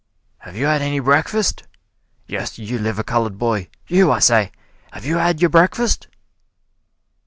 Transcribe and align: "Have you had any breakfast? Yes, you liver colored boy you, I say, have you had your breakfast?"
"Have 0.39 0.55
you 0.55 0.65
had 0.65 0.81
any 0.81 0.99
breakfast? 0.99 1.67
Yes, 2.25 2.57
you 2.57 2.79
liver 2.79 3.03
colored 3.03 3.37
boy 3.37 3.69
you, 3.87 4.11
I 4.11 4.17
say, 4.17 4.51
have 4.93 5.05
you 5.05 5.17
had 5.17 5.41
your 5.41 5.51
breakfast?" 5.51 6.07